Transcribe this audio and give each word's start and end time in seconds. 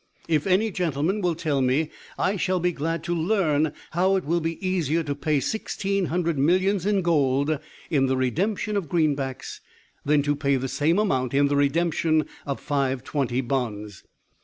If 0.27 0.47
any 0.47 0.71
gentleman 0.71 1.21
will 1.21 1.35
tell 1.35 1.61
me, 1.61 1.91
I 2.17 2.35
shall 2.35 2.59
be 2.59 2.71
glad 2.71 3.03
to 3.03 3.13
learn 3.13 3.71
how 3.91 4.15
it 4.15 4.25
will 4.25 4.41
be 4.41 4.57
easier 4.67 5.03
to 5.03 5.13
pay 5.13 5.39
sixteen 5.39 6.05
hundred 6.07 6.39
millions 6.39 6.87
in 6.87 7.03
gold 7.03 7.59
in 7.91 8.07
the 8.07 8.17
redemption 8.17 8.75
of 8.75 8.89
greenbacks, 8.89 9.61
than 10.03 10.23
to 10.23 10.35
pay 10.35 10.55
the 10.55 10.67
same 10.67 10.97
amount 10.97 11.35
in 11.35 11.49
the 11.49 11.55
redemption 11.55 12.25
of 12.47 12.59
Five 12.59 13.03
twenty 13.03 13.41
bonds? 13.41 14.03